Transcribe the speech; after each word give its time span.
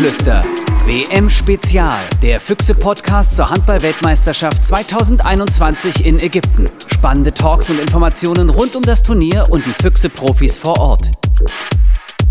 Reviergeflüster 0.00 0.42
WM 0.86 1.28
Spezial, 1.28 2.00
der 2.22 2.40
Füchse-Podcast 2.40 3.36
zur 3.36 3.50
Handball-Weltmeisterschaft 3.50 4.64
2021 4.64 6.06
in 6.06 6.18
Ägypten. 6.18 6.70
Spannende 6.86 7.34
Talks 7.34 7.68
und 7.68 7.78
Informationen 7.78 8.48
rund 8.48 8.74
um 8.76 8.82
das 8.82 9.02
Turnier 9.02 9.46
und 9.50 9.66
die 9.66 9.74
Füchse-Profis 9.82 10.56
vor 10.56 10.78
Ort. 10.78 11.10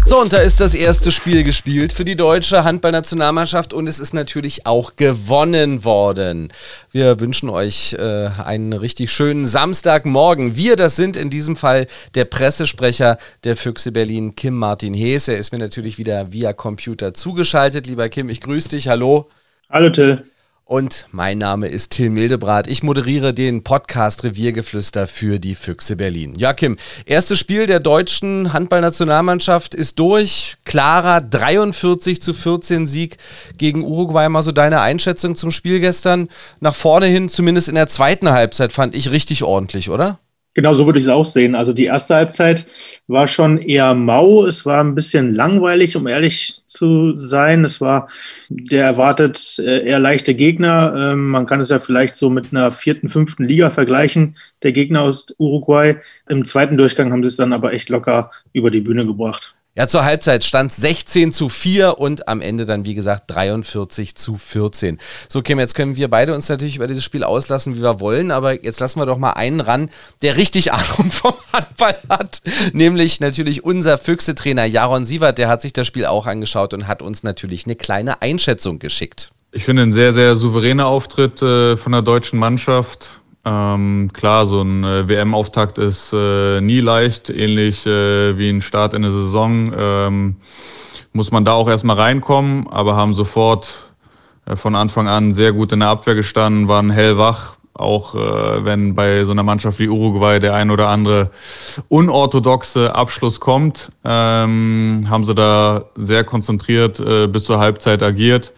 So, 0.09 0.19
und 0.19 0.33
da 0.33 0.39
ist 0.39 0.59
das 0.59 0.73
erste 0.73 1.11
Spiel 1.11 1.43
gespielt 1.43 1.93
für 1.93 2.03
die 2.03 2.15
deutsche 2.15 2.63
Handballnationalmannschaft 2.63 3.73
und 3.73 3.85
es 3.85 3.99
ist 3.99 4.11
natürlich 4.11 4.65
auch 4.65 4.95
gewonnen 4.95 5.85
worden. 5.85 6.51
Wir 6.89 7.19
wünschen 7.19 7.47
euch 7.47 7.93
äh, 7.93 8.29
einen 8.43 8.73
richtig 8.73 9.11
schönen 9.11 9.45
Samstagmorgen. 9.45 10.55
Wir, 10.55 10.75
das 10.77 10.95
sind 10.95 11.15
in 11.15 11.29
diesem 11.29 11.55
Fall 11.55 11.85
der 12.15 12.25
Pressesprecher 12.25 13.19
der 13.43 13.55
Füchse 13.55 13.91
Berlin, 13.91 14.33
Kim 14.33 14.55
Martin 14.55 14.95
Hees. 14.95 15.27
Er 15.27 15.37
ist 15.37 15.51
mir 15.51 15.59
natürlich 15.59 15.99
wieder 15.99 16.31
via 16.31 16.53
Computer 16.53 17.13
zugeschaltet. 17.13 17.85
Lieber 17.85 18.09
Kim, 18.09 18.29
ich 18.29 18.41
grüße 18.41 18.69
dich. 18.69 18.87
Hallo. 18.87 19.29
Hallo 19.69 19.91
Till. 19.91 20.23
Und 20.69 21.07
mein 21.11 21.39
Name 21.39 21.67
ist 21.67 21.93
Till 21.93 22.11
Mildebrat. 22.11 22.67
Ich 22.67 22.83
moderiere 22.83 23.33
den 23.33 23.63
Podcast 23.63 24.23
Reviergeflüster 24.23 25.07
für 25.07 25.39
die 25.39 25.55
Füchse 25.55 25.95
Berlin. 25.95 26.35
Ja, 26.37 26.53
Kim, 26.53 26.77
erstes 27.07 27.39
Spiel 27.39 27.65
der 27.65 27.79
deutschen 27.79 28.53
Handballnationalmannschaft 28.53 29.73
ist 29.73 29.97
durch. 29.97 30.57
Klarer 30.65 31.21
43 31.21 32.21
zu 32.21 32.35
14 32.35 32.85
Sieg 32.85 33.17
gegen 33.57 33.83
Uruguay. 33.83 34.29
Mal 34.29 34.43
so 34.43 34.51
deine 34.51 34.81
Einschätzung 34.81 35.35
zum 35.35 35.49
Spiel 35.49 35.79
gestern. 35.79 36.29
Nach 36.59 36.75
vorne 36.75 37.07
hin, 37.07 37.29
zumindest 37.29 37.67
in 37.67 37.73
der 37.73 37.87
zweiten 37.87 38.29
Halbzeit, 38.29 38.71
fand 38.71 38.93
ich 38.93 39.09
richtig 39.09 39.41
ordentlich, 39.41 39.89
oder? 39.89 40.19
Genau 40.59 40.73
so 40.73 40.85
würde 40.85 40.99
ich 40.99 41.05
es 41.05 41.09
auch 41.09 41.23
sehen. 41.23 41.55
Also 41.55 41.71
die 41.71 41.85
erste 41.85 42.15
Halbzeit 42.15 42.67
war 43.07 43.29
schon 43.29 43.59
eher 43.59 43.93
mau. 43.93 44.45
Es 44.45 44.65
war 44.65 44.83
ein 44.83 44.93
bisschen 44.93 45.33
langweilig, 45.33 45.95
um 45.95 46.05
ehrlich 46.05 46.61
zu 46.65 47.15
sein. 47.15 47.63
Es 47.63 47.79
war 47.79 48.09
der 48.49 48.83
erwartet 48.83 49.57
äh, 49.59 49.87
eher 49.87 49.99
leichte 49.99 50.35
Gegner. 50.35 50.93
Ähm, 50.97 51.29
man 51.29 51.45
kann 51.45 51.61
es 51.61 51.69
ja 51.69 51.79
vielleicht 51.79 52.17
so 52.17 52.29
mit 52.29 52.47
einer 52.51 52.73
vierten, 52.73 53.07
fünften 53.07 53.45
Liga 53.45 53.69
vergleichen, 53.69 54.35
der 54.61 54.73
Gegner 54.73 55.03
aus 55.03 55.27
Uruguay. 55.37 55.95
Im 56.27 56.43
zweiten 56.43 56.75
Durchgang 56.75 57.13
haben 57.13 57.23
sie 57.23 57.29
es 57.29 57.37
dann 57.37 57.53
aber 57.53 57.71
echt 57.71 57.87
locker 57.87 58.29
über 58.51 58.69
die 58.69 58.81
Bühne 58.81 59.05
gebracht. 59.05 59.55
Ja, 59.79 59.87
zur 59.87 60.03
Halbzeit 60.03 60.43
stand 60.43 60.73
16 60.73 61.31
zu 61.31 61.47
4 61.47 61.99
und 61.99 62.27
am 62.27 62.41
Ende 62.41 62.65
dann, 62.65 62.83
wie 62.83 62.95
gesagt, 62.95 63.31
43 63.31 64.13
zu 64.13 64.35
14. 64.35 64.97
So, 65.29 65.41
Kim, 65.41 65.57
jetzt 65.57 65.73
können 65.73 65.95
wir 65.95 66.09
beide 66.09 66.35
uns 66.35 66.49
natürlich 66.49 66.75
über 66.75 66.85
dieses 66.85 67.05
Spiel 67.05 67.23
auslassen, 67.23 67.77
wie 67.77 67.81
wir 67.81 68.01
wollen, 68.01 68.29
aber 68.31 68.61
jetzt 68.61 68.81
lassen 68.81 68.99
wir 68.99 69.05
doch 69.05 69.17
mal 69.17 69.31
einen 69.31 69.61
ran, 69.61 69.89
der 70.21 70.35
richtig 70.35 70.73
Ahnung 70.73 71.13
vom 71.13 71.33
Handball 71.53 71.95
hat, 72.09 72.41
nämlich 72.73 73.21
natürlich 73.21 73.63
unser 73.63 73.97
Füchse-Trainer 73.97 74.65
Jaron 74.65 75.05
Sievert, 75.05 75.37
der 75.37 75.47
hat 75.47 75.61
sich 75.61 75.71
das 75.71 75.87
Spiel 75.87 76.05
auch 76.05 76.25
angeschaut 76.25 76.73
und 76.73 76.85
hat 76.85 77.01
uns 77.01 77.23
natürlich 77.23 77.63
eine 77.63 77.77
kleine 77.77 78.21
Einschätzung 78.21 78.79
geschickt. 78.79 79.31
Ich 79.53 79.63
finde 79.63 79.83
ein 79.83 79.93
sehr, 79.93 80.11
sehr 80.11 80.35
souveräner 80.35 80.87
Auftritt 80.87 81.41
äh, 81.41 81.77
von 81.77 81.93
der 81.93 82.01
deutschen 82.01 82.37
Mannschaft. 82.37 83.18
Ähm, 83.49 84.11
klar, 84.13 84.45
so 84.45 84.61
ein 84.61 84.83
äh, 84.83 85.07
WM-Auftakt 85.07 85.79
ist 85.79 86.13
äh, 86.13 86.61
nie 86.61 86.81
leicht, 86.81 87.31
ähnlich 87.31 87.83
äh, 87.85 88.37
wie 88.37 88.49
ein 88.49 88.61
Start 88.61 88.93
in 88.93 89.01
der 89.01 89.11
Saison. 89.11 89.73
Ähm, 89.75 90.35
muss 91.13 91.31
man 91.31 91.45
da 91.45 91.53
auch 91.53 91.67
erstmal 91.67 91.95
reinkommen, 91.95 92.67
aber 92.67 92.95
haben 92.95 93.15
sofort 93.15 93.91
äh, 94.45 94.55
von 94.55 94.75
Anfang 94.75 95.07
an 95.07 95.33
sehr 95.33 95.51
gut 95.51 95.71
in 95.71 95.79
der 95.79 95.89
Abwehr 95.89 96.13
gestanden, 96.13 96.67
waren 96.67 96.91
hellwach. 96.91 97.55
Auch 97.73 98.13
äh, 98.13 98.65
wenn 98.65 98.93
bei 98.93 99.25
so 99.25 99.31
einer 99.31 99.43
Mannschaft 99.43 99.79
wie 99.79 99.89
Uruguay 99.89 100.39
der 100.39 100.53
ein 100.53 100.69
oder 100.69 100.89
andere 100.89 101.31
unorthodoxe 101.87 102.93
Abschluss 102.93 103.39
kommt, 103.39 103.89
ähm, 104.03 105.07
haben 105.09 105.25
sie 105.25 105.33
da 105.33 105.85
sehr 105.95 106.23
konzentriert 106.23 106.99
äh, 106.99 107.25
bis 107.25 107.45
zur 107.45 107.57
Halbzeit 107.57 108.03
agiert 108.03 108.53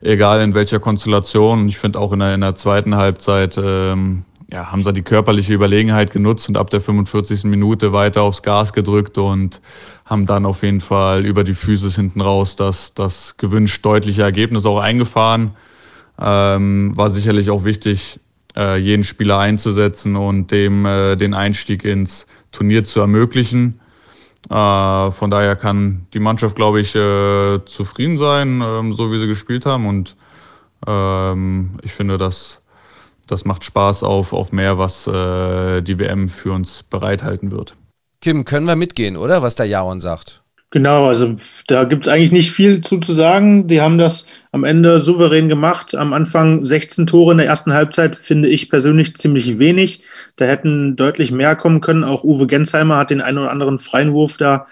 egal 0.00 0.40
in 0.40 0.54
welcher 0.54 0.80
Konstellation. 0.80 1.68
Ich 1.68 1.78
finde 1.78 1.98
auch 1.98 2.12
in 2.12 2.20
der, 2.20 2.34
in 2.34 2.40
der 2.40 2.54
zweiten 2.54 2.96
Halbzeit 2.96 3.58
ähm, 3.62 4.24
ja, 4.50 4.72
haben 4.72 4.82
sie 4.82 4.92
die 4.92 5.02
körperliche 5.02 5.52
Überlegenheit 5.52 6.10
genutzt 6.10 6.48
und 6.48 6.56
ab 6.56 6.70
der 6.70 6.80
45. 6.80 7.44
Minute 7.44 7.92
weiter 7.92 8.22
aufs 8.22 8.42
Gas 8.42 8.72
gedrückt 8.72 9.18
und 9.18 9.60
haben 10.06 10.24
dann 10.24 10.46
auf 10.46 10.62
jeden 10.62 10.80
Fall 10.80 11.26
über 11.26 11.44
die 11.44 11.54
Physis 11.54 11.96
hinten 11.96 12.22
raus 12.22 12.56
das, 12.56 12.94
das 12.94 13.36
gewünscht 13.36 13.84
deutliche 13.84 14.22
Ergebnis 14.22 14.64
auch 14.64 14.78
eingefahren. 14.78 15.52
Ähm, 16.18 16.96
war 16.96 17.10
sicherlich 17.10 17.50
auch 17.50 17.64
wichtig, 17.64 18.20
äh, 18.56 18.78
jeden 18.78 19.04
Spieler 19.04 19.38
einzusetzen 19.38 20.16
und 20.16 20.50
dem 20.50 20.86
äh, 20.86 21.16
den 21.16 21.34
Einstieg 21.34 21.84
ins 21.84 22.26
Turnier 22.50 22.84
zu 22.84 23.00
ermöglichen. 23.00 23.80
Äh, 24.48 25.10
von 25.10 25.30
daher 25.30 25.56
kann 25.56 26.06
die 26.14 26.20
Mannschaft, 26.20 26.56
glaube 26.56 26.80
ich, 26.80 26.94
äh, 26.94 27.64
zufrieden 27.66 28.18
sein, 28.18 28.62
ähm, 28.64 28.94
so 28.94 29.12
wie 29.12 29.18
sie 29.18 29.26
gespielt 29.26 29.66
haben. 29.66 29.86
Und 29.86 30.16
ähm, 30.86 31.78
ich 31.82 31.92
finde, 31.92 32.18
das, 32.18 32.60
das 33.26 33.44
macht 33.44 33.64
Spaß 33.64 34.02
auf, 34.02 34.32
auf 34.32 34.52
mehr, 34.52 34.78
was 34.78 35.06
äh, 35.06 35.82
die 35.82 35.98
WM 35.98 36.28
für 36.28 36.52
uns 36.52 36.82
bereithalten 36.82 37.50
wird. 37.50 37.76
Kim, 38.20 38.44
können 38.44 38.66
wir 38.66 38.76
mitgehen, 38.76 39.16
oder? 39.16 39.42
Was 39.42 39.54
der 39.54 39.66
Jaron 39.66 40.00
sagt. 40.00 40.42
Genau, 40.70 41.06
also 41.06 41.34
da 41.66 41.84
gibt 41.84 42.06
es 42.06 42.12
eigentlich 42.12 42.32
nicht 42.32 42.52
viel 42.52 42.82
zu, 42.82 42.98
zu 42.98 43.14
sagen. 43.14 43.68
Die 43.68 43.80
haben 43.80 43.96
das 43.96 44.26
am 44.52 44.64
Ende 44.64 45.00
souverän 45.00 45.48
gemacht. 45.48 45.94
Am 45.94 46.12
Anfang 46.12 46.62
16 46.66 47.06
Tore 47.06 47.32
in 47.32 47.38
der 47.38 47.46
ersten 47.46 47.72
Halbzeit 47.72 48.16
finde 48.16 48.48
ich 48.48 48.68
persönlich 48.68 49.16
ziemlich 49.16 49.58
wenig. 49.58 50.02
Da 50.36 50.44
hätten 50.44 50.94
deutlich 50.94 51.32
mehr 51.32 51.56
kommen 51.56 51.80
können. 51.80 52.04
Auch 52.04 52.22
Uwe 52.22 52.46
Gensheimer 52.46 52.98
hat 52.98 53.08
den 53.08 53.22
einen 53.22 53.38
oder 53.38 53.50
anderen 53.50 53.78
freien 53.78 54.12
Wurf 54.12 54.36
da 54.36 54.66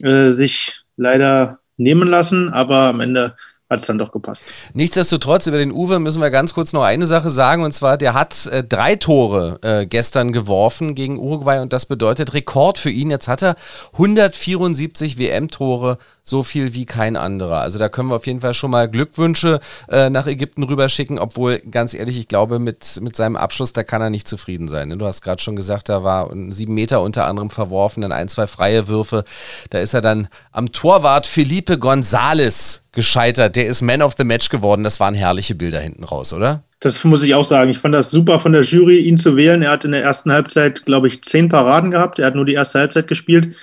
äh, 0.00 0.30
sich 0.30 0.82
leider 0.96 1.58
nehmen 1.76 2.08
lassen, 2.08 2.50
aber 2.50 2.84
am 2.84 3.00
Ende 3.00 3.34
hat 3.72 3.80
es 3.80 3.86
dann 3.86 3.98
doch 3.98 4.12
gepasst. 4.12 4.52
Nichtsdestotrotz, 4.74 5.46
über 5.46 5.58
den 5.58 5.72
Uwe 5.72 5.98
müssen 5.98 6.20
wir 6.20 6.30
ganz 6.30 6.54
kurz 6.54 6.72
noch 6.72 6.82
eine 6.82 7.06
Sache 7.06 7.30
sagen, 7.30 7.64
und 7.64 7.72
zwar, 7.72 7.96
der 7.96 8.14
hat 8.14 8.46
äh, 8.46 8.62
drei 8.62 8.96
Tore 8.96 9.58
äh, 9.62 9.86
gestern 9.86 10.32
geworfen 10.32 10.94
gegen 10.94 11.18
Uruguay 11.18 11.60
und 11.60 11.72
das 11.72 11.86
bedeutet 11.86 12.34
Rekord 12.34 12.78
für 12.78 12.90
ihn. 12.90 13.10
Jetzt 13.10 13.28
hat 13.28 13.42
er 13.42 13.56
174 13.94 15.18
WM-Tore 15.18 15.98
so 16.22 16.42
viel 16.42 16.74
wie 16.74 16.86
kein 16.86 17.16
anderer. 17.16 17.60
Also 17.60 17.78
da 17.78 17.88
können 17.88 18.08
wir 18.10 18.16
auf 18.16 18.26
jeden 18.26 18.40
Fall 18.40 18.54
schon 18.54 18.70
mal 18.70 18.88
Glückwünsche 18.88 19.60
äh, 19.88 20.08
nach 20.08 20.26
Ägypten 20.26 20.62
rüberschicken, 20.62 21.18
obwohl 21.18 21.58
ganz 21.58 21.94
ehrlich, 21.94 22.16
ich 22.16 22.28
glaube, 22.28 22.58
mit, 22.58 23.00
mit 23.00 23.16
seinem 23.16 23.36
Abschluss, 23.36 23.72
da 23.72 23.82
kann 23.82 24.02
er 24.02 24.10
nicht 24.10 24.28
zufrieden 24.28 24.68
sein. 24.68 24.88
Ne? 24.88 24.98
Du 24.98 25.06
hast 25.06 25.22
gerade 25.22 25.42
schon 25.42 25.56
gesagt, 25.56 25.88
da 25.88 26.04
war 26.04 26.30
sieben 26.50 26.74
Meter 26.74 27.00
unter 27.00 27.26
anderem 27.26 27.50
verworfen, 27.50 28.02
dann 28.02 28.12
ein, 28.12 28.28
zwei 28.28 28.46
freie 28.46 28.86
Würfe. 28.86 29.24
Da 29.70 29.78
ist 29.78 29.94
er 29.94 30.00
dann 30.00 30.28
am 30.52 30.70
Torwart 30.70 31.26
Felipe 31.26 31.74
González 31.74 32.81
gescheitert. 32.92 33.56
Der 33.56 33.66
ist 33.66 33.82
Man 33.82 34.02
of 34.02 34.14
the 34.16 34.24
Match 34.24 34.48
geworden. 34.48 34.84
Das 34.84 35.00
waren 35.00 35.14
herrliche 35.14 35.54
Bilder 35.54 35.80
hinten 35.80 36.04
raus, 36.04 36.32
oder? 36.32 36.62
Das 36.80 37.02
muss 37.04 37.22
ich 37.22 37.34
auch 37.34 37.44
sagen. 37.44 37.70
Ich 37.70 37.78
fand 37.78 37.94
das 37.94 38.10
super 38.10 38.40
von 38.40 38.52
der 38.52 38.62
Jury, 38.62 38.98
ihn 38.98 39.18
zu 39.18 39.36
wählen. 39.36 39.62
Er 39.62 39.70
hat 39.70 39.84
in 39.84 39.92
der 39.92 40.02
ersten 40.02 40.32
Halbzeit, 40.32 40.84
glaube 40.84 41.06
ich, 41.06 41.22
zehn 41.22 41.48
Paraden 41.48 41.90
gehabt. 41.90 42.18
Er 42.18 42.26
hat 42.26 42.34
nur 42.34 42.44
die 42.44 42.54
erste 42.54 42.80
Halbzeit 42.80 43.06
gespielt 43.06 43.54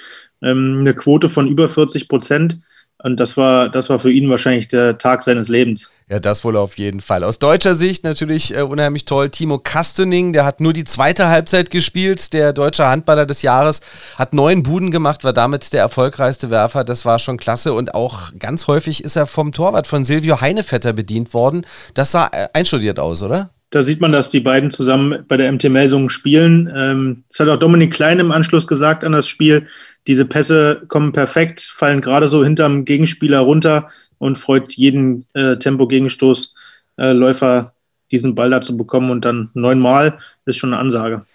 ähm, 0.42 0.78
eine 0.80 0.94
Quote 0.94 1.30
von 1.30 1.48
über 1.48 1.70
40 1.70 2.08
Prozent. 2.08 2.60
Und 3.02 3.18
das 3.18 3.38
war, 3.38 3.70
das 3.70 3.90
war 3.90 4.00
für 4.00 4.12
ihn 4.12 4.30
wahrscheinlich 4.30 4.68
der 4.68 4.98
Tag 4.98 5.24
seines 5.24 5.48
Lebens. 5.48 5.90
Ja, 6.10 6.20
das 6.20 6.44
wohl 6.44 6.58
auf 6.58 6.78
jeden 6.78 7.00
Fall. 7.00 7.24
Aus 7.24 7.40
deutscher 7.40 7.74
Sicht 7.74 8.04
natürlich 8.04 8.54
äh, 8.54 8.62
unheimlich 8.62 9.06
toll. 9.06 9.30
Timo 9.30 9.58
Kastening, 9.58 10.34
der 10.34 10.44
hat 10.44 10.60
nur 10.60 10.74
die 10.74 10.84
zweite 10.84 11.30
Halbzeit 11.30 11.70
gespielt. 11.70 12.34
Der 12.34 12.52
deutsche 12.52 12.88
Handballer 12.88 13.26
des 13.26 13.42
Jahres 13.42 13.80
hat 14.18 14.34
neun 14.34 14.64
Buden 14.64 14.92
gemacht, 14.92 15.24
war 15.24 15.32
damit 15.32 15.72
der 15.72 15.82
erfolgreichste 15.82 16.50
Werfer. 16.50 16.84
Das 16.84 17.06
war 17.06 17.20
schon 17.20 17.38
klasse. 17.38 17.74
Und 17.74 17.94
auch 17.94 18.32
ganz 18.38 18.68
häufig 18.68 19.04
ist 19.04 19.16
er 19.16 19.28
vom 19.28 19.54
Torwart 19.54 19.88
von 19.88 20.04
Silvio 20.04 20.42
Heinevetter 20.42 20.92
bedient 20.92 21.34
worden. 21.34 21.66
Das 21.94 22.12
sah 22.12 22.28
äh, 22.28 22.50
einstudiert 22.52 23.00
aus, 23.00 23.24
oder? 23.24 23.52
Da 23.72 23.84
sieht 23.84 24.02
man, 24.02 24.12
dass 24.12 24.32
die 24.32 24.40
beiden 24.40 24.72
zusammen 24.72 25.24
bei 25.28 25.38
der 25.38 25.52
MT 25.52 25.70
Melsungen 25.70 26.10
spielen. 26.10 26.74
Ähm, 26.76 27.24
das 27.30 27.42
hat 27.42 27.50
auch 27.50 27.60
Dominik 27.60 27.94
Klein 27.94 28.18
im 28.20 28.32
Anschluss 28.32 28.66
gesagt 28.66 29.04
an 29.04 29.12
das 29.12 29.28
Spiel. 29.28 29.68
Diese 30.08 30.26
Pässe 30.26 30.82
kommen 30.88 31.12
perfekt, 31.12 31.62
fallen 31.62 32.02
gerade 32.02 32.28
so 32.28 32.44
hinterm 32.44 32.86
Gegenspieler 32.86 33.38
runter 33.40 33.90
und 34.18 34.40
freut 34.40 34.74
jeden 34.74 35.28
äh, 35.34 35.58
Tempo-Gegenstoß-Läufer, 35.58 37.60
äh, 37.60 37.66
diesen 38.12 38.34
Ball 38.34 38.50
da 38.50 38.62
zu 38.62 38.76
bekommen 38.76 39.12
und 39.12 39.24
dann 39.24 39.52
neunmal 39.54 40.18
ist 40.46 40.58
schon 40.58 40.74
eine 40.74 40.82
Ansage. 40.82 41.26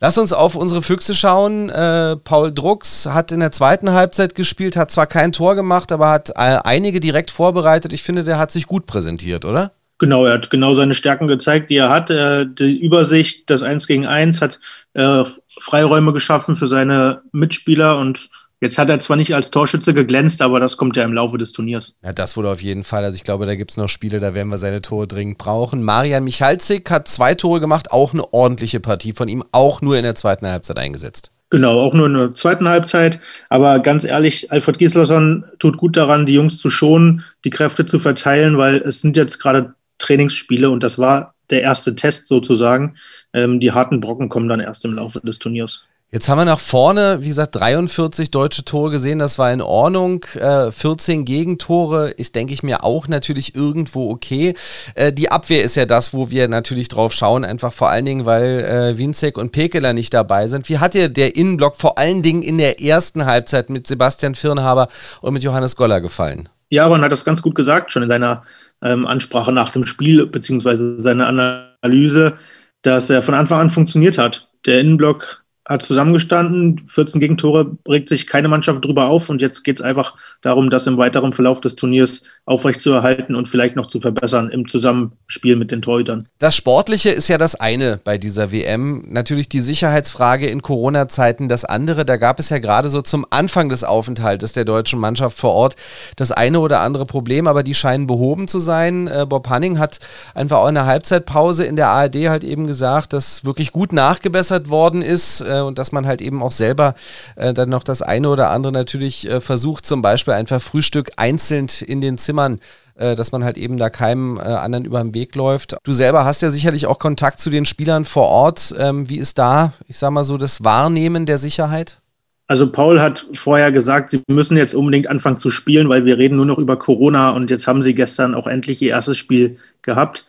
Lass 0.00 0.16
uns 0.18 0.32
auf 0.32 0.56
unsere 0.56 0.82
Füchse 0.82 1.14
schauen. 1.14 1.68
Äh, 1.68 2.16
Paul 2.16 2.52
Drucks 2.52 3.06
hat 3.06 3.30
in 3.30 3.38
der 3.38 3.52
zweiten 3.52 3.92
Halbzeit 3.92 4.34
gespielt, 4.34 4.76
hat 4.76 4.90
zwar 4.90 5.06
kein 5.06 5.30
Tor 5.30 5.54
gemacht, 5.54 5.92
aber 5.92 6.10
hat 6.10 6.30
äh, 6.30 6.58
einige 6.64 6.98
direkt 6.98 7.30
vorbereitet. 7.30 7.92
Ich 7.92 8.02
finde, 8.02 8.24
der 8.24 8.38
hat 8.38 8.50
sich 8.50 8.66
gut 8.66 8.86
präsentiert, 8.86 9.44
oder? 9.44 9.70
Genau, 10.02 10.24
er 10.24 10.34
hat 10.34 10.50
genau 10.50 10.74
seine 10.74 10.94
Stärken 10.94 11.28
gezeigt, 11.28 11.70
die 11.70 11.76
er 11.76 11.88
hat. 11.88 12.08
Die 12.08 12.76
Übersicht, 12.80 13.48
das 13.48 13.62
Eins 13.62 13.86
gegen 13.86 14.04
Eins, 14.04 14.40
hat 14.40 14.58
äh, 14.94 15.22
Freiräume 15.60 16.12
geschaffen 16.12 16.56
für 16.56 16.66
seine 16.66 17.22
Mitspieler 17.30 17.98
und 17.98 18.28
Jetzt 18.60 18.78
hat 18.78 18.88
er 18.90 19.00
zwar 19.00 19.16
nicht 19.16 19.34
als 19.34 19.50
Torschütze 19.50 19.92
geglänzt, 19.92 20.40
aber 20.40 20.60
das 20.60 20.76
kommt 20.76 20.96
ja 20.96 21.02
im 21.02 21.12
Laufe 21.12 21.36
des 21.36 21.50
Turniers. 21.50 21.96
Ja, 22.00 22.12
das 22.12 22.36
wohl 22.36 22.46
auf 22.46 22.62
jeden 22.62 22.84
Fall. 22.84 23.02
Also 23.04 23.16
ich 23.16 23.24
glaube, 23.24 23.44
da 23.44 23.56
gibt 23.56 23.72
es 23.72 23.76
noch 23.76 23.88
Spiele, 23.88 24.20
da 24.20 24.34
werden 24.34 24.50
wir 24.50 24.58
seine 24.58 24.80
Tore 24.80 25.08
dringend 25.08 25.38
brauchen. 25.38 25.82
Marian 25.82 26.22
Michalzik 26.22 26.88
hat 26.88 27.08
zwei 27.08 27.34
Tore 27.34 27.58
gemacht, 27.58 27.90
auch 27.90 28.12
eine 28.12 28.32
ordentliche 28.32 28.78
Partie 28.78 29.14
von 29.14 29.26
ihm, 29.26 29.42
auch 29.50 29.82
nur 29.82 29.96
in 29.96 30.04
der 30.04 30.14
zweiten 30.14 30.46
Halbzeit 30.46 30.78
eingesetzt. 30.78 31.32
Genau, 31.50 31.80
auch 31.80 31.92
nur 31.92 32.06
in 32.06 32.14
der 32.14 32.34
zweiten 32.34 32.68
Halbzeit. 32.68 33.20
Aber 33.50 33.80
ganz 33.80 34.04
ehrlich, 34.04 34.50
Alfred 34.52 34.78
Gislason 34.78 35.44
tut 35.58 35.76
gut 35.76 35.96
daran, 35.98 36.24
die 36.24 36.32
Jungs 36.32 36.56
zu 36.56 36.70
schonen, 36.70 37.24
die 37.44 37.50
Kräfte 37.50 37.84
zu 37.84 37.98
verteilen, 37.98 38.58
weil 38.58 38.76
es 38.76 39.02
sind 39.02 39.18
jetzt 39.18 39.38
gerade 39.38 39.74
Trainingsspiele 40.02 40.68
und 40.70 40.82
das 40.82 40.98
war 40.98 41.34
der 41.50 41.62
erste 41.62 41.94
Test 41.94 42.26
sozusagen. 42.26 42.96
Ähm, 43.32 43.60
die 43.60 43.72
harten 43.72 44.00
Brocken 44.00 44.28
kommen 44.28 44.48
dann 44.48 44.60
erst 44.60 44.84
im 44.84 44.94
Laufe 44.94 45.20
des 45.20 45.38
Turniers. 45.38 45.86
Jetzt 46.14 46.28
haben 46.28 46.36
wir 46.36 46.44
nach 46.44 46.60
vorne, 46.60 47.22
wie 47.22 47.28
gesagt, 47.28 47.56
43 47.56 48.30
deutsche 48.30 48.66
Tore 48.66 48.90
gesehen, 48.90 49.18
das 49.18 49.38
war 49.38 49.50
in 49.50 49.62
Ordnung. 49.62 50.26
Äh, 50.34 50.70
14 50.70 51.24
Gegentore 51.24 52.10
ist, 52.10 52.34
denke 52.34 52.52
ich 52.52 52.62
mir, 52.62 52.84
auch 52.84 53.08
natürlich 53.08 53.54
irgendwo 53.54 54.10
okay. 54.10 54.52
Äh, 54.94 55.10
die 55.14 55.30
Abwehr 55.30 55.64
ist 55.64 55.74
ja 55.74 55.86
das, 55.86 56.12
wo 56.12 56.28
wir 56.28 56.48
natürlich 56.48 56.88
drauf 56.88 57.14
schauen, 57.14 57.46
einfach 57.46 57.72
vor 57.72 57.88
allen 57.88 58.04
Dingen, 58.04 58.26
weil 58.26 58.60
äh, 58.60 58.98
Winzek 58.98 59.38
und 59.38 59.52
Pekeler 59.52 59.94
nicht 59.94 60.12
dabei 60.12 60.48
sind. 60.48 60.68
Wie 60.68 60.76
hat 60.76 60.92
dir 60.92 61.08
der 61.08 61.34
Innenblock 61.34 61.76
vor 61.76 61.96
allen 61.96 62.20
Dingen 62.20 62.42
in 62.42 62.58
der 62.58 62.82
ersten 62.82 63.24
Halbzeit 63.24 63.70
mit 63.70 63.86
Sebastian 63.86 64.34
Firnhaber 64.34 64.88
und 65.22 65.32
mit 65.32 65.42
Johannes 65.42 65.76
Goller 65.76 66.02
gefallen? 66.02 66.50
Ja, 66.72 66.86
Ron 66.86 67.02
hat 67.02 67.12
das 67.12 67.26
ganz 67.26 67.42
gut 67.42 67.54
gesagt, 67.54 67.92
schon 67.92 68.02
in 68.02 68.08
seiner 68.08 68.44
ähm, 68.80 69.06
Ansprache 69.06 69.52
nach 69.52 69.72
dem 69.72 69.84
Spiel, 69.84 70.26
beziehungsweise 70.26 70.98
seiner 70.98 71.26
Analyse, 71.26 72.38
dass 72.80 73.10
er 73.10 73.20
von 73.20 73.34
Anfang 73.34 73.60
an 73.60 73.68
funktioniert 73.68 74.16
hat. 74.16 74.48
Der 74.64 74.80
Innenblock 74.80 75.41
hat 75.64 75.82
zusammengestanden, 75.82 76.82
14 76.88 77.20
Gegentore, 77.20 77.76
regt 77.88 78.08
sich 78.08 78.26
keine 78.26 78.48
Mannschaft 78.48 78.84
drüber 78.84 79.06
auf 79.06 79.28
und 79.28 79.40
jetzt 79.40 79.62
geht 79.62 79.78
es 79.78 79.84
einfach 79.84 80.14
darum, 80.40 80.70
das 80.70 80.88
im 80.88 80.96
weiteren 80.96 81.32
Verlauf 81.32 81.60
des 81.60 81.76
Turniers 81.76 82.24
aufrechtzuerhalten 82.46 83.36
und 83.36 83.48
vielleicht 83.48 83.76
noch 83.76 83.86
zu 83.86 84.00
verbessern 84.00 84.50
im 84.50 84.68
Zusammenspiel 84.68 85.54
mit 85.54 85.70
den 85.70 85.80
Torhütern. 85.80 86.26
Das 86.40 86.56
Sportliche 86.56 87.10
ist 87.10 87.28
ja 87.28 87.38
das 87.38 87.54
eine 87.54 88.00
bei 88.02 88.18
dieser 88.18 88.50
WM. 88.50 89.04
Natürlich 89.08 89.48
die 89.48 89.60
Sicherheitsfrage 89.60 90.48
in 90.48 90.62
Corona-Zeiten 90.62 91.48
das 91.48 91.64
andere. 91.64 92.04
Da 92.04 92.16
gab 92.16 92.40
es 92.40 92.48
ja 92.48 92.58
gerade 92.58 92.90
so 92.90 93.00
zum 93.00 93.24
Anfang 93.30 93.68
des 93.68 93.84
Aufenthaltes 93.84 94.52
der 94.52 94.64
deutschen 94.64 94.98
Mannschaft 94.98 95.38
vor 95.38 95.52
Ort 95.52 95.76
das 96.16 96.32
eine 96.32 96.58
oder 96.58 96.80
andere 96.80 97.06
Problem, 97.06 97.46
aber 97.46 97.62
die 97.62 97.74
scheinen 97.74 98.08
behoben 98.08 98.48
zu 98.48 98.58
sein. 98.58 99.06
Äh, 99.06 99.26
Bob 99.28 99.48
Hanning 99.48 99.78
hat 99.78 100.00
einfach 100.34 100.58
auch 100.58 100.68
in 100.68 100.74
der 100.74 100.86
Halbzeitpause 100.86 101.64
in 101.64 101.76
der 101.76 101.88
ARD 101.88 102.28
halt 102.28 102.42
eben 102.42 102.66
gesagt, 102.66 103.12
dass 103.12 103.44
wirklich 103.44 103.70
gut 103.70 103.92
nachgebessert 103.92 104.68
worden 104.68 105.02
ist 105.02 105.40
äh, 105.52 105.60
und 105.60 105.78
dass 105.78 105.92
man 105.92 106.06
halt 106.06 106.22
eben 106.22 106.42
auch 106.42 106.52
selber 106.52 106.94
äh, 107.36 107.52
dann 107.52 107.68
noch 107.68 107.82
das 107.82 108.02
eine 108.02 108.28
oder 108.28 108.50
andere 108.50 108.72
natürlich 108.72 109.28
äh, 109.28 109.40
versucht, 109.40 109.86
zum 109.86 110.02
Beispiel 110.02 110.34
einfach 110.34 110.60
Frühstück 110.60 111.12
einzeln 111.16 111.68
in 111.86 112.00
den 112.00 112.18
Zimmern 112.18 112.60
äh, 112.94 113.16
dass 113.16 113.32
man 113.32 113.42
halt 113.42 113.56
eben 113.56 113.78
da 113.78 113.88
keinem 113.88 114.36
äh, 114.36 114.42
anderen 114.42 114.84
über 114.84 115.00
den 115.00 115.14
Weg 115.14 115.34
läuft. 115.34 115.76
Du 115.82 115.92
selber 115.92 116.24
hast 116.24 116.42
ja 116.42 116.50
sicherlich 116.50 116.86
auch 116.86 116.98
Kontakt 116.98 117.40
zu 117.40 117.48
den 117.48 117.64
Spielern 117.64 118.04
vor 118.04 118.28
Ort. 118.28 118.74
Ähm, 118.78 119.08
wie 119.08 119.16
ist 119.16 119.38
da, 119.38 119.72
ich 119.88 119.96
sag 119.96 120.10
mal 120.10 120.24
so, 120.24 120.36
das 120.36 120.62
Wahrnehmen 120.62 121.24
der 121.24 121.38
Sicherheit? 121.38 122.00
Also 122.48 122.70
Paul 122.70 123.00
hat 123.00 123.26
vorher 123.32 123.72
gesagt, 123.72 124.10
sie 124.10 124.22
müssen 124.28 124.58
jetzt 124.58 124.74
unbedingt 124.74 125.06
anfangen 125.06 125.38
zu 125.38 125.50
spielen, 125.50 125.88
weil 125.88 126.04
wir 126.04 126.18
reden 126.18 126.36
nur 126.36 126.44
noch 126.44 126.58
über 126.58 126.76
Corona 126.76 127.30
und 127.30 127.50
jetzt 127.50 127.66
haben 127.66 127.82
sie 127.82 127.94
gestern 127.94 128.34
auch 128.34 128.46
endlich 128.46 128.82
ihr 128.82 128.90
erstes 128.90 129.16
Spiel 129.16 129.56
gehabt. 129.80 130.26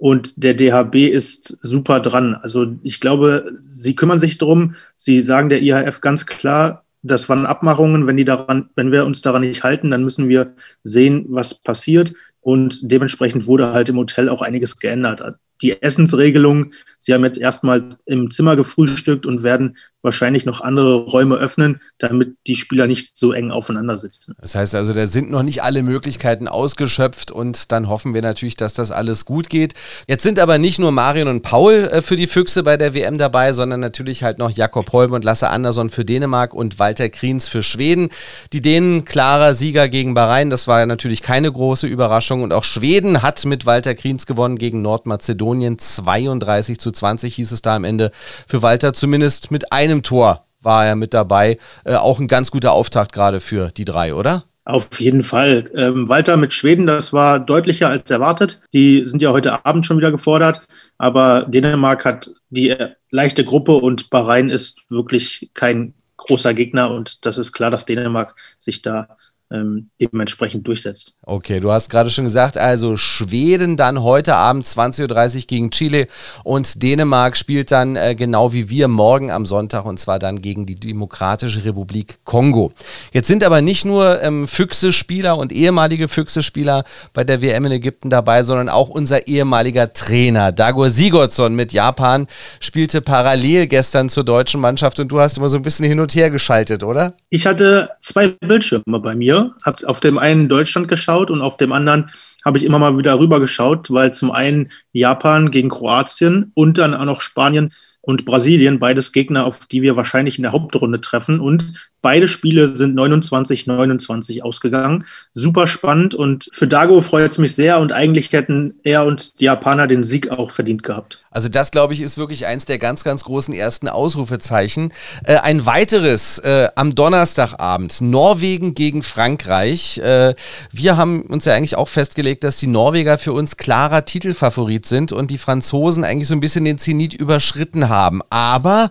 Und 0.00 0.42
der 0.42 0.54
DHB 0.54 1.12
ist 1.12 1.58
super 1.60 2.00
dran. 2.00 2.34
Also 2.34 2.74
ich 2.82 3.00
glaube, 3.00 3.58
sie 3.68 3.94
kümmern 3.94 4.18
sich 4.18 4.38
darum. 4.38 4.74
Sie 4.96 5.20
sagen 5.20 5.50
der 5.50 5.60
IHF 5.60 6.00
ganz 6.00 6.24
klar, 6.24 6.86
das 7.02 7.28
waren 7.28 7.44
Abmachungen. 7.44 8.06
Wenn, 8.06 8.16
die 8.16 8.24
daran, 8.24 8.70
wenn 8.76 8.92
wir 8.92 9.04
uns 9.04 9.20
daran 9.20 9.42
nicht 9.42 9.62
halten, 9.62 9.90
dann 9.90 10.02
müssen 10.02 10.30
wir 10.30 10.54
sehen, 10.84 11.26
was 11.28 11.52
passiert. 11.52 12.14
Und 12.40 12.90
dementsprechend 12.90 13.46
wurde 13.46 13.74
halt 13.74 13.90
im 13.90 13.98
Hotel 13.98 14.30
auch 14.30 14.40
einiges 14.40 14.78
geändert 14.78 15.20
die 15.62 15.82
Essensregelung. 15.82 16.72
Sie 16.98 17.14
haben 17.14 17.24
jetzt 17.24 17.38
erstmal 17.38 17.96
im 18.06 18.30
Zimmer 18.30 18.56
gefrühstückt 18.56 19.26
und 19.26 19.42
werden 19.42 19.76
wahrscheinlich 20.02 20.46
noch 20.46 20.60
andere 20.60 21.04
Räume 21.04 21.36
öffnen, 21.36 21.80
damit 21.98 22.36
die 22.46 22.56
Spieler 22.56 22.86
nicht 22.86 23.18
so 23.18 23.32
eng 23.32 23.50
aufeinander 23.50 23.98
sitzen. 23.98 24.34
Das 24.40 24.54
heißt 24.54 24.74
also, 24.74 24.94
da 24.94 25.06
sind 25.06 25.30
noch 25.30 25.42
nicht 25.42 25.62
alle 25.62 25.82
Möglichkeiten 25.82 26.48
ausgeschöpft 26.48 27.30
und 27.30 27.70
dann 27.70 27.88
hoffen 27.88 28.14
wir 28.14 28.22
natürlich, 28.22 28.56
dass 28.56 28.72
das 28.72 28.92
alles 28.92 29.26
gut 29.26 29.50
geht. 29.50 29.74
Jetzt 30.08 30.22
sind 30.22 30.38
aber 30.38 30.58
nicht 30.58 30.78
nur 30.78 30.90
Marion 30.90 31.28
und 31.28 31.42
Paul 31.42 31.90
äh, 31.92 32.02
für 32.02 32.16
die 32.16 32.26
Füchse 32.26 32.62
bei 32.62 32.76
der 32.76 32.94
WM 32.94 33.18
dabei, 33.18 33.52
sondern 33.52 33.80
natürlich 33.80 34.22
halt 34.22 34.38
noch 34.38 34.50
Jakob 34.50 34.90
Holm 34.92 35.12
und 35.12 35.24
Lasse 35.24 35.50
Andersson 35.50 35.90
für 35.90 36.04
Dänemark 36.04 36.54
und 36.54 36.78
Walter 36.78 37.10
Kriens 37.10 37.48
für 37.48 37.62
Schweden. 37.62 38.08
Die 38.52 38.62
Dänen 38.62 39.04
klarer 39.04 39.52
Sieger 39.52 39.88
gegen 39.88 40.14
Bahrain, 40.14 40.48
das 40.48 40.66
war 40.66 40.84
natürlich 40.86 41.22
keine 41.22 41.52
große 41.52 41.86
Überraschung 41.86 42.42
und 42.42 42.52
auch 42.52 42.64
Schweden 42.64 43.22
hat 43.22 43.44
mit 43.44 43.66
Walter 43.66 43.94
Kriens 43.94 44.26
gewonnen 44.26 44.56
gegen 44.56 44.82
Nordmazedonien. 44.82 45.49
Mazedonien 45.50 45.78
32 45.78 46.78
zu 46.78 46.90
20 46.92 47.34
hieß 47.34 47.52
es 47.52 47.62
da 47.62 47.76
am 47.76 47.84
Ende 47.84 48.12
für 48.46 48.62
Walter. 48.62 48.92
Zumindest 48.92 49.50
mit 49.50 49.72
einem 49.72 50.02
Tor 50.02 50.46
war 50.60 50.86
er 50.86 50.96
mit 50.96 51.14
dabei. 51.14 51.58
Äh, 51.84 51.94
auch 51.94 52.18
ein 52.20 52.28
ganz 52.28 52.50
guter 52.50 52.72
Auftakt 52.72 53.12
gerade 53.12 53.40
für 53.40 53.70
die 53.70 53.84
drei, 53.84 54.14
oder? 54.14 54.44
Auf 54.64 55.00
jeden 55.00 55.24
Fall. 55.24 55.70
Ähm, 55.74 56.08
Walter 56.08 56.36
mit 56.36 56.52
Schweden, 56.52 56.86
das 56.86 57.12
war 57.12 57.40
deutlicher 57.40 57.88
als 57.88 58.10
erwartet. 58.10 58.60
Die 58.72 59.04
sind 59.04 59.22
ja 59.22 59.32
heute 59.32 59.64
Abend 59.64 59.84
schon 59.86 59.96
wieder 59.96 60.12
gefordert. 60.12 60.60
Aber 60.98 61.42
Dänemark 61.48 62.04
hat 62.04 62.30
die 62.50 62.70
äh, 62.70 62.90
leichte 63.10 63.44
Gruppe 63.44 63.74
und 63.74 64.10
Bahrain 64.10 64.50
ist 64.50 64.82
wirklich 64.88 65.50
kein 65.54 65.94
großer 66.18 66.54
Gegner. 66.54 66.90
Und 66.90 67.26
das 67.26 67.38
ist 67.38 67.52
klar, 67.52 67.70
dass 67.70 67.86
Dänemark 67.86 68.36
sich 68.60 68.82
da 68.82 69.16
ähm, 69.52 69.90
dementsprechend 70.00 70.66
durchsetzt. 70.66 71.16
Okay, 71.22 71.60
du 71.60 71.72
hast 71.72 71.90
gerade 71.90 72.10
schon 72.10 72.24
gesagt, 72.24 72.56
also 72.56 72.96
Schweden 72.96 73.76
dann 73.76 74.02
heute 74.02 74.34
Abend 74.36 74.64
20.30 74.64 75.36
Uhr 75.36 75.42
gegen 75.46 75.70
Chile 75.70 76.06
und 76.44 76.82
Dänemark 76.82 77.36
spielt 77.36 77.72
dann 77.72 77.96
äh, 77.96 78.14
genau 78.14 78.52
wie 78.52 78.70
wir 78.70 78.88
morgen 78.88 79.30
am 79.30 79.46
Sonntag 79.46 79.84
und 79.84 79.98
zwar 79.98 80.18
dann 80.18 80.40
gegen 80.40 80.66
die 80.66 80.78
Demokratische 80.78 81.64
Republik 81.64 82.18
Kongo. 82.24 82.72
Jetzt 83.12 83.28
sind 83.28 83.42
aber 83.42 83.60
nicht 83.60 83.84
nur 83.84 84.22
ähm, 84.22 84.46
Füchse-Spieler 84.46 85.36
und 85.36 85.52
ehemalige 85.52 86.08
Füchse-Spieler 86.08 86.84
bei 87.12 87.24
der 87.24 87.42
WM 87.42 87.66
in 87.66 87.72
Ägypten 87.72 88.10
dabei, 88.10 88.42
sondern 88.42 88.68
auch 88.68 88.88
unser 88.88 89.26
ehemaliger 89.26 89.92
Trainer 89.92 90.52
Dagor 90.52 90.90
Sigurdsson 90.90 91.54
mit 91.54 91.72
Japan 91.72 92.26
spielte 92.60 93.00
parallel 93.00 93.66
gestern 93.66 94.08
zur 94.08 94.24
deutschen 94.24 94.60
Mannschaft 94.60 95.00
und 95.00 95.08
du 95.08 95.20
hast 95.20 95.38
immer 95.38 95.48
so 95.48 95.56
ein 95.56 95.62
bisschen 95.62 95.86
hin 95.86 96.00
und 96.00 96.14
her 96.14 96.30
geschaltet, 96.30 96.84
oder? 96.84 97.14
Ich 97.30 97.46
hatte 97.46 97.90
zwei 98.00 98.28
Bildschirme 98.28 99.00
bei 99.00 99.14
mir 99.14 99.39
habe 99.62 99.88
auf 99.88 100.00
dem 100.00 100.18
einen 100.18 100.48
Deutschland 100.48 100.88
geschaut 100.88 101.30
und 101.30 101.40
auf 101.42 101.56
dem 101.56 101.72
anderen 101.72 102.10
habe 102.44 102.58
ich 102.58 102.64
immer 102.64 102.78
mal 102.78 102.96
wieder 102.96 103.18
rüber 103.18 103.40
geschaut, 103.40 103.90
weil 103.90 104.12
zum 104.12 104.30
einen 104.30 104.70
Japan 104.92 105.50
gegen 105.50 105.68
Kroatien 105.68 106.52
und 106.54 106.78
dann 106.78 106.94
auch 106.94 107.04
noch 107.04 107.20
Spanien 107.20 107.72
und 108.02 108.24
Brasilien, 108.24 108.78
beides 108.78 109.12
Gegner, 109.12 109.44
auf 109.46 109.66
die 109.66 109.82
wir 109.82 109.96
wahrscheinlich 109.96 110.38
in 110.38 110.42
der 110.42 110.52
Hauptrunde 110.52 111.00
treffen. 111.00 111.38
Und 111.38 111.90
beide 112.00 112.28
Spiele 112.28 112.68
sind 112.68 112.98
29-29 112.98 114.42
ausgegangen. 114.42 115.04
Super 115.34 115.66
spannend 115.66 116.14
und 116.14 116.48
für 116.52 116.66
Dago 116.66 117.02
freut 117.02 117.30
es 117.30 117.38
mich 117.38 117.54
sehr 117.54 117.78
und 117.78 117.92
eigentlich 117.92 118.32
hätten 118.32 118.74
er 118.84 119.04
und 119.04 119.40
die 119.40 119.44
Japaner 119.44 119.86
den 119.86 120.02
Sieg 120.02 120.30
auch 120.30 120.50
verdient 120.50 120.82
gehabt. 120.82 121.18
Also 121.32 121.48
das, 121.48 121.70
glaube 121.70 121.94
ich, 121.94 122.00
ist 122.00 122.18
wirklich 122.18 122.46
eins 122.46 122.64
der 122.64 122.78
ganz, 122.78 123.04
ganz 123.04 123.22
großen 123.22 123.54
ersten 123.54 123.88
Ausrufezeichen. 123.88 124.92
Äh, 125.24 125.36
ein 125.36 125.64
weiteres 125.64 126.38
äh, 126.38 126.68
am 126.74 126.94
Donnerstagabend, 126.94 128.00
Norwegen 128.00 128.74
gegen 128.74 129.02
Frankreich. 129.04 129.98
Äh, 129.98 130.34
wir 130.72 130.96
haben 130.96 131.22
uns 131.22 131.44
ja 131.44 131.54
eigentlich 131.54 131.76
auch 131.76 131.88
festgelegt, 131.88 132.42
dass 132.42 132.56
die 132.56 132.66
Norweger 132.66 133.16
für 133.18 133.32
uns 133.32 133.56
klarer 133.56 134.04
Titelfavorit 134.04 134.86
sind 134.86 135.12
und 135.12 135.30
die 135.30 135.38
Franzosen 135.38 136.02
eigentlich 136.02 136.28
so 136.28 136.34
ein 136.34 136.40
bisschen 136.40 136.64
den 136.64 136.78
Zenit 136.78 137.14
überschritten 137.14 137.88
haben. 137.88 137.89
Aber, 137.90 138.90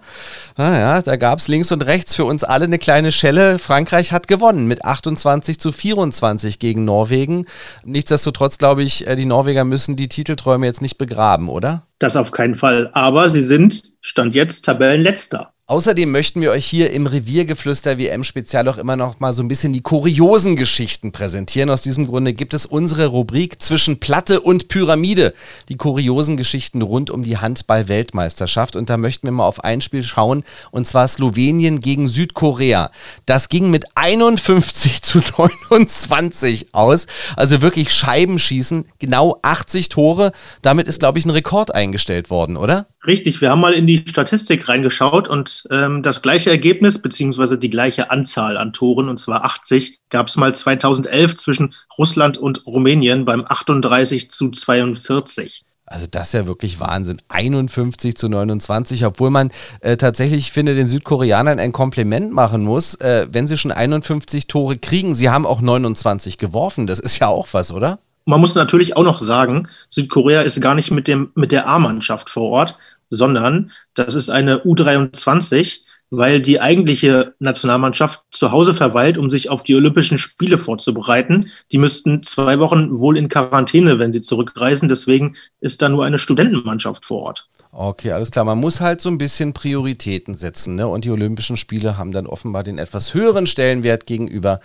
naja, 0.58 1.02
da 1.02 1.16
gab 1.16 1.40
es 1.40 1.48
links 1.48 1.72
und 1.72 1.86
rechts 1.86 2.16
für 2.16 2.26
uns 2.26 2.44
alle 2.44 2.66
eine 2.66 2.78
kleine 2.78 3.12
Schelle. 3.12 3.60
Frankreich 3.60 4.12
hat 4.12 4.28
gewonnen 4.28 4.68
mit 4.68 4.86
28 4.86 5.60
zu 5.60 5.72
24 5.72 6.60
gegen 6.60 6.86
Norwegen. 6.86 7.46
Nichtsdestotrotz, 7.86 8.58
glaube 8.58 8.84
ich, 8.84 9.08
äh, 9.08 9.16
die 9.16 9.26
Norweger 9.26 9.64
müssen 9.64 9.96
die 9.96 10.08
Titelträume 10.08 10.66
jetzt 10.66 10.82
nicht 10.82 10.98
begraben, 10.98 11.50
oder? 11.50 11.84
Das 12.00 12.16
auf 12.16 12.32
keinen 12.32 12.56
Fall. 12.56 12.90
Aber 12.94 13.30
sie 13.30 13.42
sind, 13.42 13.84
Stand 14.02 14.36
jetzt, 14.36 14.66
Tabellenletzter. 14.66 15.54
Außerdem 15.70 16.10
möchten 16.10 16.42
wir 16.42 16.50
euch 16.50 16.66
hier 16.66 16.90
im 16.90 17.06
Reviergeflüster 17.06 18.00
WM-Spezial 18.00 18.68
auch 18.70 18.80
immer 18.80 18.96
noch 18.96 19.20
mal 19.20 19.32
so 19.32 19.44
ein 19.44 19.48
bisschen 19.48 19.72
die 19.72 19.84
kuriosen 19.84 20.56
Geschichten 20.56 21.12
präsentieren. 21.12 21.70
Aus 21.70 21.84
diesem 21.84 22.08
Grunde 22.08 22.34
gibt 22.34 22.56
es 22.56 22.66
unsere 22.66 23.06
Rubrik 23.06 23.62
zwischen 23.62 24.00
Platte 24.00 24.42
und 24.42 24.68
Pyramide. 24.68 25.32
Die 25.68 25.78
kuriosen 25.78 26.38
Geschichten 26.38 26.82
rund 26.82 27.12
um 27.12 27.22
die 27.22 27.38
Handball-Weltmeisterschaft. 27.38 28.76
Und 28.76 28.90
da 28.90 28.98
möchten 28.98 29.28
wir 29.28 29.32
mal 29.32 29.46
auf 29.46 29.64
ein 29.64 29.82
Spiel 29.82 30.02
schauen, 30.02 30.44
und 30.72 30.88
zwar 30.88 31.08
Slowenien 31.08 31.82
gegen 31.82 32.08
Südkorea. 32.08 32.90
Das 33.28 33.48
ging 33.48 33.70
mit 33.70 33.86
51 33.94 35.04
zu 35.04 35.20
29 35.20 36.74
aus. 36.74 37.06
Also 37.36 37.62
wirklich 37.62 37.94
Scheibenschießen, 37.94 38.86
genau 38.98 39.38
80 39.44 39.90
Tore. 39.90 40.32
Damit 40.64 40.88
ist, 40.88 40.98
glaube 40.98 41.20
ich, 41.20 41.26
ein 41.26 41.30
Rekord 41.30 41.76
eingestellt 41.76 42.32
worden, 42.32 42.58
oder? 42.58 42.88
Richtig, 43.08 43.40
wir 43.40 43.50
haben 43.50 43.62
mal 43.62 43.74
in 43.74 43.88
die 43.88 43.98
Statistik 43.98 44.68
reingeschaut 44.68 45.30
und 45.30 45.64
ähm, 45.72 46.04
das 46.04 46.22
gleiche 46.22 46.50
Ergebnis 46.50 47.02
beziehungsweise 47.02 47.58
die 47.58 47.70
gleiche 47.70 48.12
Anzahl 48.12 48.58
an 48.58 48.74
Toren, 48.74 49.08
und 49.08 49.18
zwar 49.18 49.46
80, 49.46 50.02
gab 50.10 50.28
es 50.28 50.36
mal 50.36 50.54
2011 50.54 51.36
zwischen 51.36 51.74
Russland 51.98 52.38
und 52.38 52.66
Rumänien 52.66 53.24
beim 53.24 53.46
38 53.48 54.30
zu 54.30 54.52
42. 54.52 55.64
Also 55.86 56.06
das 56.10 56.28
ist 56.28 56.34
ja 56.34 56.46
wirklich 56.46 56.80
Wahnsinn. 56.80 57.20
51 57.30 58.16
zu 58.16 58.30
29, 58.30 59.06
obwohl 59.06 59.32
man 59.32 59.50
äh, 59.80 59.98
tatsächlich, 59.98 60.40
ich 60.40 60.52
finde, 60.52 60.76
den 60.76 60.88
Südkoreanern 60.88 61.58
ein 61.58 61.72
Kompliment 61.72 62.32
machen 62.32 62.64
muss, 62.64 62.96
äh, 62.96 63.28
wenn 63.32 63.48
sie 63.48 63.58
schon 63.58 63.72
51 63.72 64.48
Tore 64.48 64.78
kriegen. 64.78 65.16
Sie 65.16 65.30
haben 65.30 65.48
auch 65.48 65.62
29 65.62 66.38
geworfen. 66.38 66.86
Das 66.86 67.00
ist 67.00 67.18
ja 67.20 67.28
auch 67.28 67.48
was, 67.54 67.72
oder? 67.72 68.00
Man 68.26 68.40
muss 68.40 68.56
natürlich 68.56 68.96
auch 68.96 69.04
noch 69.04 69.20
sagen, 69.20 69.68
Südkorea 69.88 70.42
ist 70.42 70.62
gar 70.62 70.76
nicht 70.76 70.92
mit, 70.92 71.08
dem, 71.08 71.32
mit 71.36 71.52
der 71.52 71.68
A-Mannschaft 71.68 72.30
vor 72.30 72.50
Ort, 72.50 72.78
sondern 73.10 73.72
das 73.94 74.16
ist 74.16 74.30
eine 74.30 74.64
U23 74.64 75.82
weil 76.12 76.42
die 76.42 76.60
eigentliche 76.60 77.36
Nationalmannschaft 77.40 78.24
zu 78.32 78.52
Hause 78.52 78.74
verweilt, 78.74 79.18
um 79.18 79.30
sich 79.30 79.50
auf 79.50 79.64
die 79.64 79.76
Olympischen 79.76 80.18
Spiele 80.18 80.58
vorzubereiten. 80.58 81.50
Die 81.72 81.78
müssten 81.78 82.24
zwei 82.24 82.60
Wochen 82.60 83.00
wohl 83.00 83.18
in 83.18 83.30
Quarantäne, 83.30 84.00
wenn 84.00 84.14
sie 84.14 84.22
zurückreisen. 84.22 84.90
Deswegen 84.90 85.36
ist 85.60 85.82
da 85.82 85.90
nur 85.90 86.06
eine 86.06 86.18
Studentenmannschaft 86.18 87.06
vor 87.06 87.22
Ort. 87.22 87.48
Okay, 87.72 88.12
alles 88.14 88.32
klar. 88.32 88.46
Man 88.46 88.58
muss 88.58 88.82
halt 88.82 89.00
so 89.00 89.10
ein 89.10 89.20
bisschen 89.20 89.54
Prioritäten 89.54 90.34
setzen. 90.34 90.76
Ne? 90.76 90.88
Und 90.88 91.06
die 91.06 91.12
Olympischen 91.12 91.56
Spiele 91.56 92.00
haben 92.00 92.12
dann 92.12 92.26
offenbar 92.26 92.64
den 92.64 92.80
etwas 92.80 93.14
höheren 93.14 93.46
Stellenwert 93.46 94.08
gegenüber 94.08 94.60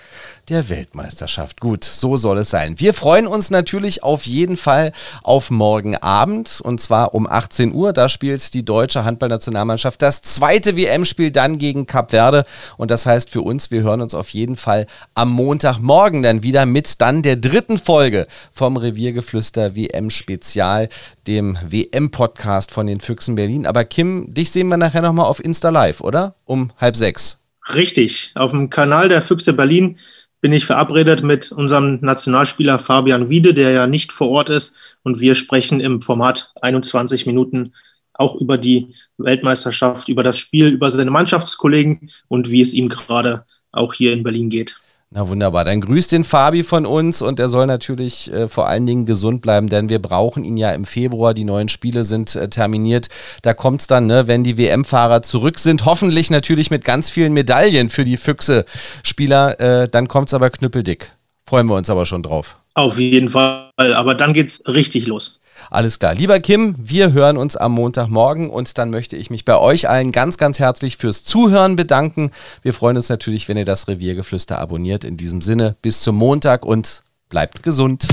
der 0.49 0.71
Weltmeisterschaft. 0.71 1.61
Gut, 1.61 1.85
so 1.85 2.17
soll 2.17 2.39
es 2.39 2.49
sein. 2.49 2.81
Wir 2.81 2.95
freuen 2.95 3.27
uns 3.27 3.51
natürlich 3.51 4.03
auf 4.03 4.25
jeden 4.25 4.57
Fall 4.57 4.93
auf 5.23 5.51
morgen 5.51 5.97
Abend. 5.97 6.63
Und 6.63 6.81
zwar 6.81 7.15
um 7.15 7.27
18 7.27 7.75
Uhr. 7.75 7.93
Da 7.93 8.09
spielt 8.09 8.55
die 8.55 8.65
deutsche 8.65 9.05
Handballnationalmannschaft 9.05 10.01
das 10.01 10.23
zweite 10.23 10.75
WM-Spiel 10.75 11.31
dann 11.31 11.59
gegen 11.59 11.87
Kap 11.87 12.11
Verde. 12.11 12.47
Und 12.79 12.91
das 12.91 13.05
heißt 13.05 13.29
für 13.29 13.43
uns, 13.43 13.71
wir 13.71 13.83
hören 13.83 14.01
uns 14.01 14.15
auf 14.15 14.31
jeden 14.31 14.57
Fall 14.57 14.87
am 15.15 15.29
Montagmorgen 15.29 16.23
dann 16.23 16.43
wieder 16.43 16.65
mit 16.65 17.03
dann 17.03 17.23
der 17.23 17.37
dritten 17.37 17.79
Folge 17.79 18.27
vom 18.51 18.79
Reviergeflüster 18.79 19.77
WM-Spezial, 19.77 20.89
dem 21.27 21.59
WM-Podcast 21.69 22.71
von 22.71 22.87
den 22.87 22.94
den 22.95 23.01
Füchsen 23.01 23.35
Berlin. 23.35 23.67
Aber 23.67 23.85
Kim, 23.85 24.33
dich 24.33 24.51
sehen 24.51 24.69
wir 24.69 24.77
nachher 24.77 25.03
nochmal 25.03 25.27
auf 25.27 25.45
Insta 25.45 25.71
Live, 25.71 26.01
oder? 26.01 26.37
Um 26.45 26.73
halb 26.81 26.97
sechs. 26.97 27.41
Richtig. 27.75 28.33
Auf 28.35 28.51
dem 28.51 28.71
Kanal 28.71 29.09
der 29.09 29.23
Füchse 29.23 29.53
Berlin 29.53 29.99
bin 30.41 30.53
ich 30.53 30.67
verabredet 30.67 31.23
mit 31.23 31.51
unserem 31.53 31.99
Nationalspieler 32.03 32.79
Fabian 32.79 33.31
Wiede, 33.31 33.55
der 33.55 33.71
ja 33.71 33.87
nicht 33.87 34.13
vor 34.13 34.29
Ort 34.29 34.51
ist. 34.51 34.77
Und 35.03 35.21
wir 35.21 35.35
sprechen 35.35 35.81
im 35.81 36.03
Format 36.03 36.53
21 36.61 37.27
Minuten 37.27 37.73
auch 38.13 38.37
über 38.37 38.59
die 38.59 38.95
Weltmeisterschaft, 39.19 40.09
über 40.09 40.23
das 40.23 40.39
Spiel, 40.39 40.69
über 40.69 40.91
seine 40.91 41.11
Mannschaftskollegen 41.11 42.11
und 42.29 42.51
wie 42.51 42.61
es 42.61 42.75
ihm 42.75 42.89
gerade 42.89 43.45
auch 43.73 43.95
hier 43.95 44.13
in 44.13 44.23
Berlin 44.23 44.51
geht. 44.51 44.77
Na 45.16 45.28
wunderbar, 45.28 45.64
dann 45.64 45.80
grüßt 45.80 46.11
den 46.11 46.25
Fabi 46.25 46.64
von 46.64 46.87
uns 46.87 47.23
und 47.23 47.38
er 47.38 47.49
soll 47.49 47.66
natürlich 47.66 48.33
äh, 48.33 48.49
vor 48.49 48.66
allen 48.66 48.85
Dingen 48.85 49.06
gesund 49.06 49.42
bleiben, 49.42 49.68
denn 49.68 49.88
wir 49.88 50.02
brauchen 50.02 50.44
ihn 50.44 50.56
ja 50.56 50.73
im 50.73 50.85
Februar. 50.85 51.35
Die 51.35 51.44
neuen 51.44 51.68
Spiele 51.68 52.02
sind 52.02 52.35
äh, 52.35 52.49
terminiert. 52.49 53.06
Da 53.42 53.54
kommt 53.54 53.83
es 53.83 53.87
dann, 53.87 54.09
ne, 54.09 54.26
wenn 54.26 54.42
die 54.42 54.59
WM-Fahrer 54.59 55.23
zurück 55.23 55.61
sind, 55.61 55.85
hoffentlich 55.85 56.30
natürlich 56.30 56.73
mit 56.73 56.85
ganz 56.85 57.11
vielen 57.11 57.33
Medaillen 57.33 57.90
für 57.90 58.04
die 58.04 58.16
Füchse-Spieler. 58.16 59.61
Äh, 59.61 59.88
dann 59.88 60.09
kommt 60.09 60.30
es 60.30 60.35
aber 60.35 60.50
knüppeldick. 60.50 61.12
Freuen 61.47 61.68
wir 61.68 61.76
uns 61.76 61.90
aber 61.90 62.06
schon 62.06 62.25
drauf. 62.25 62.56
Auf 62.75 62.99
jeden 62.99 63.30
Fall, 63.30 63.71
aber 63.76 64.16
dann 64.16 64.33
geht 64.33 64.49
es 64.49 64.62
richtig 64.66 65.06
los. 65.06 65.38
Alles 65.71 65.99
klar. 65.99 66.14
Lieber 66.14 66.40
Kim, 66.40 66.75
wir 66.78 67.12
hören 67.12 67.37
uns 67.37 67.56
am 67.56 67.73
Montagmorgen 67.73 68.50
und 68.50 68.76
dann 68.78 68.90
möchte 68.90 69.16
ich 69.16 69.30
mich 69.30 69.44
bei 69.44 69.59
euch 69.59 69.88
allen 69.88 70.12
ganz, 70.12 70.38
ganz 70.38 70.59
herzlich 70.59 70.97
fürs 70.97 71.25
Zuhören 71.25 71.76
bedanken. 71.76 72.30
Wir 72.62 72.75
freuen 72.75 72.97
uns 72.97 73.09
natürlich, 73.09 73.49
wenn 73.49 73.56
ihr 73.56 73.64
das 73.64 73.88
Reviergeflüster 73.88 74.59
abonniert. 74.59 75.04
In 75.04 75.16
diesem 75.16 75.40
Sinne, 75.40 75.76
bis 75.83 76.00
zum 76.00 76.16
Montag 76.16 76.64
und 76.64 77.02
bleibt 77.28 77.62
gesund. 77.62 78.06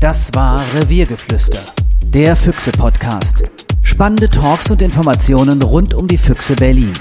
Das 0.00 0.32
war 0.34 0.60
Reviergeflüster, 0.74 1.60
der 2.04 2.36
Füchse-Podcast. 2.36 3.42
Spannende 3.82 4.28
Talks 4.28 4.70
und 4.70 4.82
Informationen 4.82 5.62
rund 5.62 5.94
um 5.94 6.06
die 6.06 6.18
Füchse 6.18 6.54
Berlin. 6.54 6.92